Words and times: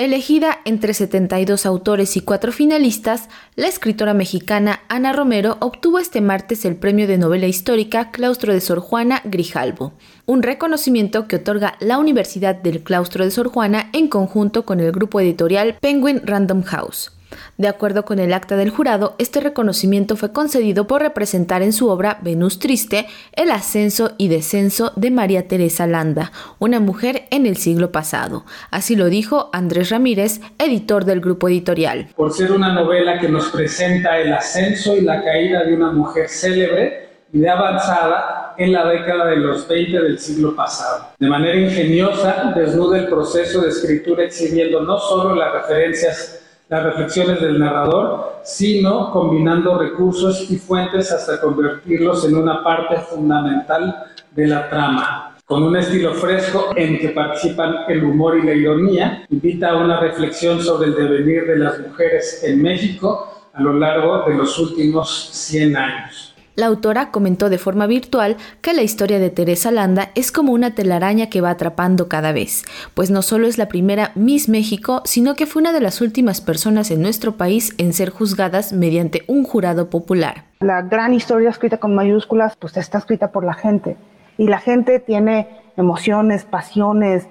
Elegida 0.00 0.60
entre 0.64 0.94
72 0.94 1.66
autores 1.66 2.16
y 2.16 2.22
cuatro 2.22 2.52
finalistas, 2.52 3.28
la 3.54 3.66
escritora 3.66 4.14
mexicana 4.14 4.80
Ana 4.88 5.12
Romero 5.12 5.58
obtuvo 5.60 5.98
este 5.98 6.22
martes 6.22 6.64
el 6.64 6.76
premio 6.76 7.06
de 7.06 7.18
novela 7.18 7.46
histórica 7.46 8.10
Claustro 8.10 8.54
de 8.54 8.62
Sor 8.62 8.80
Juana 8.80 9.20
Grijalbo, 9.24 9.92
un 10.24 10.42
reconocimiento 10.42 11.28
que 11.28 11.36
otorga 11.36 11.76
la 11.80 11.98
Universidad 11.98 12.54
del 12.54 12.82
Claustro 12.82 13.26
de 13.26 13.30
Sor 13.30 13.48
Juana 13.48 13.90
en 13.92 14.08
conjunto 14.08 14.64
con 14.64 14.80
el 14.80 14.90
grupo 14.90 15.20
editorial 15.20 15.76
Penguin 15.82 16.22
Random 16.24 16.62
House. 16.62 17.12
De 17.58 17.68
acuerdo 17.68 18.04
con 18.04 18.18
el 18.18 18.32
acta 18.32 18.56
del 18.56 18.70
jurado, 18.70 19.14
este 19.18 19.40
reconocimiento 19.40 20.16
fue 20.16 20.32
concedido 20.32 20.86
por 20.86 21.02
representar 21.02 21.62
en 21.62 21.72
su 21.72 21.88
obra 21.88 22.18
Venus 22.22 22.58
Triste 22.58 23.06
el 23.32 23.50
ascenso 23.50 24.12
y 24.18 24.28
descenso 24.28 24.92
de 24.96 25.10
María 25.10 25.48
Teresa 25.48 25.86
Landa, 25.86 26.32
una 26.58 26.80
mujer 26.80 27.24
en 27.30 27.46
el 27.46 27.56
siglo 27.56 27.92
pasado. 27.92 28.44
Así 28.70 28.96
lo 28.96 29.06
dijo 29.06 29.50
Andrés 29.52 29.90
Ramírez, 29.90 30.40
editor 30.58 31.04
del 31.04 31.20
grupo 31.20 31.48
editorial. 31.48 32.08
Por 32.16 32.32
ser 32.32 32.52
una 32.52 32.72
novela 32.72 33.18
que 33.18 33.28
nos 33.28 33.48
presenta 33.48 34.18
el 34.18 34.32
ascenso 34.32 34.96
y 34.96 35.02
la 35.02 35.22
caída 35.22 35.64
de 35.64 35.74
una 35.74 35.92
mujer 35.92 36.28
célebre, 36.28 37.10
y 37.32 37.40
de 37.40 37.48
avanzada 37.48 38.54
en 38.58 38.72
la 38.72 38.86
década 38.86 39.26
de 39.26 39.36
los 39.36 39.66
20 39.68 40.00
del 40.02 40.18
siglo 40.18 40.54
pasado. 40.54 41.06
De 41.18 41.28
manera 41.28 41.58
ingeniosa, 41.58 42.52
desnuda 42.56 42.98
el 42.98 43.08
proceso 43.08 43.62
de 43.62 43.68
escritura 43.68 44.24
exhibiendo 44.24 44.80
no 44.82 44.98
solo 44.98 45.34
las 45.34 45.52
referencias 45.52 46.39
las 46.70 46.84
reflexiones 46.84 47.40
del 47.40 47.58
narrador, 47.58 48.36
sino 48.44 49.10
combinando 49.10 49.76
recursos 49.76 50.48
y 50.50 50.56
fuentes 50.56 51.10
hasta 51.10 51.40
convertirlos 51.40 52.24
en 52.24 52.36
una 52.36 52.62
parte 52.62 52.96
fundamental 53.00 54.04
de 54.30 54.46
la 54.46 54.70
trama. 54.70 55.36
Con 55.44 55.64
un 55.64 55.76
estilo 55.76 56.14
fresco 56.14 56.70
en 56.76 57.00
que 57.00 57.08
participan 57.08 57.74
el 57.88 58.04
humor 58.04 58.38
y 58.38 58.46
la 58.46 58.54
ironía, 58.54 59.26
invita 59.30 59.70
a 59.70 59.78
una 59.78 59.98
reflexión 59.98 60.62
sobre 60.62 60.90
el 60.90 60.94
devenir 60.94 61.44
de 61.44 61.58
las 61.58 61.80
mujeres 61.80 62.44
en 62.44 62.62
México 62.62 63.48
a 63.52 63.60
lo 63.60 63.72
largo 63.72 64.22
de 64.28 64.34
los 64.36 64.56
últimos 64.60 65.30
100 65.32 65.76
años. 65.76 66.29
La 66.60 66.66
autora 66.66 67.10
comentó 67.10 67.48
de 67.48 67.56
forma 67.56 67.86
virtual 67.86 68.36
que 68.60 68.74
la 68.74 68.82
historia 68.82 69.18
de 69.18 69.30
Teresa 69.30 69.70
Landa 69.70 70.10
es 70.14 70.30
como 70.30 70.52
una 70.52 70.74
telaraña 70.74 71.30
que 71.30 71.40
va 71.40 71.48
atrapando 71.48 72.06
cada 72.06 72.32
vez, 72.32 72.64
pues 72.92 73.10
no 73.10 73.22
solo 73.22 73.46
es 73.46 73.56
la 73.56 73.70
primera 73.70 74.12
Miss 74.14 74.46
México, 74.50 75.00
sino 75.06 75.36
que 75.36 75.46
fue 75.46 75.62
una 75.62 75.72
de 75.72 75.80
las 75.80 76.02
últimas 76.02 76.42
personas 76.42 76.90
en 76.90 77.00
nuestro 77.00 77.38
país 77.38 77.72
en 77.78 77.94
ser 77.94 78.10
juzgadas 78.10 78.74
mediante 78.74 79.22
un 79.26 79.44
jurado 79.44 79.88
popular. 79.88 80.44
La 80.60 80.82
gran 80.82 81.14
historia 81.14 81.48
escrita 81.48 81.78
con 81.78 81.94
mayúsculas, 81.94 82.56
pues 82.56 82.76
está 82.76 82.98
escrita 82.98 83.32
por 83.32 83.42
la 83.42 83.54
gente, 83.54 83.96
y 84.36 84.46
la 84.46 84.58
gente 84.58 85.00
tiene 85.00 85.48
emociones, 85.78 86.44
pasiones, 86.44 87.26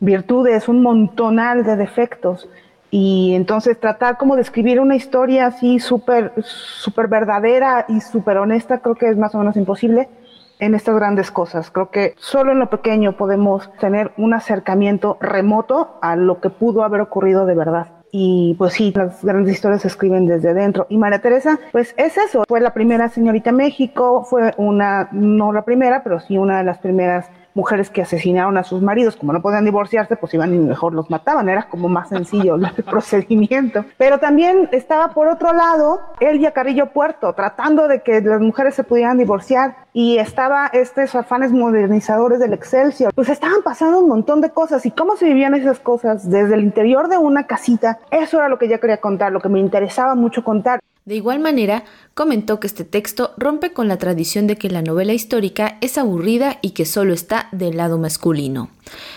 virtudes, 0.00 0.68
un 0.68 0.82
montonal 0.82 1.64
de 1.64 1.76
defectos. 1.76 2.50
Y 2.96 3.34
entonces 3.34 3.80
tratar 3.80 4.18
como 4.18 4.36
de 4.36 4.42
escribir 4.42 4.78
una 4.78 4.94
historia 4.94 5.46
así 5.46 5.80
súper 5.80 6.32
súper 6.44 7.08
verdadera 7.08 7.86
y 7.88 8.00
súper 8.00 8.36
honesta 8.36 8.78
creo 8.78 8.94
que 8.94 9.08
es 9.08 9.18
más 9.18 9.34
o 9.34 9.38
menos 9.38 9.56
imposible 9.56 10.08
en 10.60 10.76
estas 10.76 10.94
grandes 10.94 11.32
cosas. 11.32 11.72
Creo 11.72 11.90
que 11.90 12.14
solo 12.18 12.52
en 12.52 12.60
lo 12.60 12.70
pequeño 12.70 13.16
podemos 13.16 13.68
tener 13.80 14.12
un 14.16 14.32
acercamiento 14.32 15.18
remoto 15.20 15.98
a 16.02 16.14
lo 16.14 16.40
que 16.40 16.50
pudo 16.50 16.84
haber 16.84 17.00
ocurrido 17.00 17.46
de 17.46 17.56
verdad. 17.56 17.88
Y 18.12 18.54
pues 18.58 18.74
sí, 18.74 18.92
las 18.94 19.24
grandes 19.24 19.54
historias 19.54 19.82
se 19.82 19.88
escriben 19.88 20.28
desde 20.28 20.54
dentro. 20.54 20.86
Y 20.88 20.96
María 20.96 21.18
Teresa, 21.18 21.58
pues 21.72 21.96
es 21.96 22.16
eso. 22.16 22.44
Fue 22.46 22.60
la 22.60 22.74
primera 22.74 23.08
señorita 23.08 23.50
México, 23.50 24.22
fue 24.22 24.54
una, 24.56 25.08
no 25.10 25.52
la 25.52 25.64
primera, 25.64 26.04
pero 26.04 26.20
sí 26.20 26.38
una 26.38 26.58
de 26.58 26.64
las 26.64 26.78
primeras 26.78 27.28
mujeres 27.54 27.90
que 27.90 28.02
asesinaron 28.02 28.56
a 28.58 28.64
sus 28.64 28.82
maridos, 28.82 29.16
como 29.16 29.32
no 29.32 29.40
podían 29.40 29.64
divorciarse, 29.64 30.16
pues 30.16 30.34
iban 30.34 30.54
y 30.54 30.58
mejor 30.58 30.92
los 30.92 31.08
mataban, 31.10 31.48
era 31.48 31.68
como 31.68 31.88
más 31.88 32.08
sencillo 32.08 32.56
el 32.76 32.84
procedimiento. 32.84 33.84
Pero 33.96 34.18
también 34.18 34.68
estaba 34.72 35.08
por 35.08 35.28
otro 35.28 35.52
lado 35.52 36.00
Elvia 36.20 36.52
Carrillo 36.52 36.92
Puerto, 36.92 37.32
tratando 37.32 37.88
de 37.88 38.02
que 38.02 38.20
las 38.20 38.40
mujeres 38.40 38.74
se 38.74 38.84
pudieran 38.84 39.18
divorciar, 39.18 39.84
y 39.92 40.18
estaba 40.18 40.66
estos 40.72 41.14
afanes 41.14 41.52
modernizadores 41.52 42.40
del 42.40 42.52
Excelsior. 42.52 43.12
Pues 43.14 43.28
estaban 43.28 43.62
pasando 43.62 44.00
un 44.00 44.08
montón 44.08 44.40
de 44.40 44.50
cosas, 44.50 44.84
y 44.86 44.90
cómo 44.90 45.16
se 45.16 45.26
vivían 45.26 45.54
esas 45.54 45.78
cosas 45.78 46.28
desde 46.28 46.54
el 46.54 46.64
interior 46.64 47.08
de 47.08 47.18
una 47.18 47.46
casita, 47.46 47.98
eso 48.10 48.38
era 48.38 48.48
lo 48.48 48.58
que 48.58 48.68
yo 48.68 48.80
quería 48.80 48.98
contar, 48.98 49.32
lo 49.32 49.40
que 49.40 49.48
me 49.48 49.60
interesaba 49.60 50.14
mucho 50.14 50.42
contar. 50.42 50.80
De 51.06 51.16
igual 51.16 51.38
manera, 51.38 51.84
comentó 52.14 52.60
que 52.60 52.66
este 52.66 52.82
texto 52.82 53.32
rompe 53.36 53.74
con 53.74 53.88
la 53.88 53.98
tradición 53.98 54.46
de 54.46 54.56
que 54.56 54.70
la 54.70 54.80
novela 54.80 55.12
histórica 55.12 55.76
es 55.82 55.98
aburrida 55.98 56.56
y 56.62 56.70
que 56.70 56.86
solo 56.86 57.12
está 57.12 57.48
del 57.52 57.76
lado 57.76 57.98
masculino. 57.98 58.70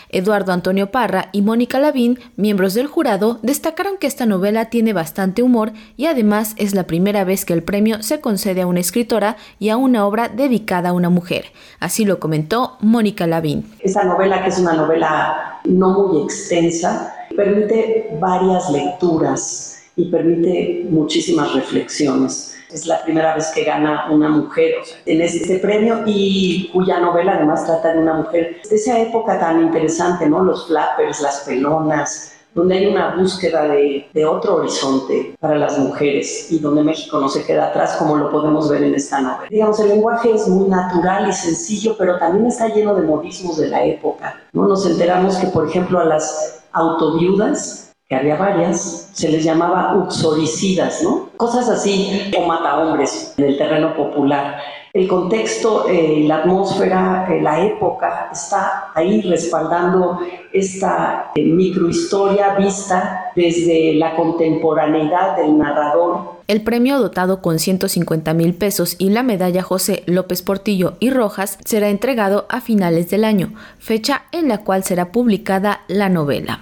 Eduardo 0.09 0.51
Antonio 0.51 0.91
Parra 0.91 1.29
y 1.31 1.41
Mónica 1.41 1.79
Lavín, 1.79 2.19
miembros 2.35 2.73
del 2.73 2.87
jurado, 2.87 3.39
destacaron 3.41 3.95
que 3.95 4.07
esta 4.07 4.25
novela 4.25 4.65
tiene 4.65 4.91
bastante 4.91 5.43
humor 5.43 5.71
y 5.95 6.07
además 6.07 6.55
es 6.57 6.75
la 6.75 6.83
primera 6.87 7.23
vez 7.23 7.45
que 7.45 7.53
el 7.53 7.63
premio 7.63 8.03
se 8.03 8.19
concede 8.19 8.63
a 8.63 8.67
una 8.67 8.81
escritora 8.81 9.37
y 9.57 9.69
a 9.69 9.77
una 9.77 10.05
obra 10.05 10.27
dedicada 10.27 10.89
a 10.89 10.93
una 10.93 11.09
mujer. 11.09 11.53
Así 11.79 12.03
lo 12.03 12.19
comentó 12.19 12.75
Mónica 12.81 13.27
Lavín. 13.27 13.63
Esta 13.79 14.03
novela, 14.03 14.43
que 14.43 14.49
es 14.49 14.59
una 14.59 14.73
novela 14.73 15.61
no 15.63 16.09
muy 16.09 16.23
extensa, 16.23 17.15
permite 17.33 18.09
varias 18.19 18.69
lecturas 18.71 19.76
y 19.97 20.05
permite 20.05 20.85
muchísimas 20.89 21.53
reflexiones. 21.53 22.55
Es 22.71 22.85
la 22.85 23.03
primera 23.03 23.33
vez 23.35 23.47
que 23.53 23.63
gana 23.63 24.07
una 24.11 24.29
mujer 24.29 24.75
en 25.05 25.21
este 25.21 25.57
premio 25.59 26.03
y 26.05 26.69
cuya 26.71 26.99
novela 26.99 27.33
además 27.35 27.65
trata 27.65 27.93
de 27.93 27.99
una 27.99 28.13
mujer 28.13 28.57
de 28.69 28.75
esa 28.75 28.99
época 28.99 29.39
tan 29.39 29.61
interesante, 29.61 30.29
¿no? 30.29 30.43
Los 30.43 30.67
flappers, 30.67 31.21
las 31.21 31.39
pelonas, 31.41 32.33
donde 32.53 32.77
hay 32.77 32.87
una 32.87 33.15
búsqueda 33.15 33.67
de, 33.67 34.07
de, 34.13 34.25
otro 34.25 34.55
horizonte 34.55 35.35
para 35.39 35.55
las 35.55 35.77
mujeres 35.77 36.51
y 36.51 36.59
donde 36.59 36.83
México 36.83 37.19
no 37.19 37.29
se 37.29 37.45
queda 37.45 37.67
atrás 37.67 37.95
como 37.97 38.17
lo 38.17 38.31
podemos 38.31 38.69
ver 38.69 38.83
en 38.83 38.95
esta 38.95 39.21
novela. 39.21 39.47
Digamos, 39.49 39.79
el 39.79 39.89
lenguaje 39.89 40.31
es 40.33 40.47
muy 40.47 40.67
natural 40.67 41.29
y 41.29 41.33
sencillo, 41.33 41.95
pero 41.97 42.17
también 42.17 42.47
está 42.47 42.67
lleno 42.67 42.95
de 42.95 43.03
modismos 43.03 43.57
de 43.57 43.67
la 43.69 43.85
época. 43.85 44.41
¿no? 44.53 44.67
Nos 44.67 44.85
enteramos 44.85 45.37
que, 45.37 45.47
por 45.47 45.69
ejemplo, 45.69 45.99
a 45.99 46.05
las 46.05 46.63
autoviudas 46.71 47.86
que 48.09 48.15
había 48.15 48.37
varias, 48.37 49.09
se 49.11 49.29
les 49.29 49.43
llamaba 49.43 49.97
uxoricidas, 49.97 51.03
¿no? 51.03 51.29
Cosas 51.35 51.67
así, 51.67 52.31
o 52.37 52.45
matahombres 52.45 53.33
en 53.37 53.45
el 53.45 53.57
terreno 53.57 53.93
popular. 53.97 54.59
El 54.93 55.09
contexto, 55.09 55.89
eh, 55.89 56.23
la 56.25 56.37
atmósfera, 56.37 57.27
eh, 57.29 57.41
la 57.41 57.65
época 57.65 58.29
está 58.31 58.91
ahí 58.95 59.21
respaldando 59.21 60.19
esta 60.53 61.31
eh, 61.35 61.43
microhistoria 61.43 62.55
vista 62.55 63.31
desde 63.35 63.95
la 63.95 64.15
contemporaneidad 64.15 65.35
del 65.35 65.57
narrador. 65.57 66.37
El 66.47 66.61
premio 66.61 66.99
dotado 66.99 67.41
con 67.41 67.59
150 67.59 68.33
mil 68.33 68.53
pesos 68.53 68.95
y 68.97 69.09
la 69.09 69.21
medalla 69.21 69.61
José 69.63 70.03
López 70.05 70.41
Portillo 70.41 70.93
y 71.01 71.09
Rojas 71.09 71.59
será 71.65 71.89
entregado 71.89 72.45
a 72.47 72.61
finales 72.61 73.09
del 73.09 73.25
año, 73.25 73.53
fecha 73.79 74.23
en 74.31 74.47
la 74.47 74.59
cual 74.59 74.85
será 74.85 75.11
publicada 75.11 75.81
la 75.89 76.07
novela. 76.07 76.61